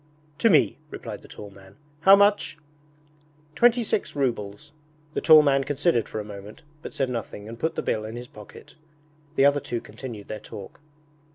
'To 0.39 0.49
me,' 0.49 0.79
replied 0.89 1.21
the 1.21 1.27
tall 1.27 1.51
man. 1.51 1.75
'How 1.99 2.15
much?' 2.15 2.57
'Twenty 3.53 3.83
six 3.83 4.15
rubles.' 4.15 4.71
The 5.13 5.21
tall 5.21 5.43
man 5.43 5.63
considered 5.63 6.09
for 6.09 6.19
a 6.19 6.23
moment, 6.23 6.63
but 6.81 6.95
said 6.95 7.07
nothing 7.11 7.47
and 7.47 7.59
put 7.59 7.75
the 7.75 7.83
bill 7.83 8.03
in 8.03 8.15
his 8.15 8.27
pocket. 8.27 8.73
The 9.35 9.45
other 9.45 9.59
two 9.59 9.79
continued 9.79 10.27
their 10.27 10.39
talk. 10.39 10.79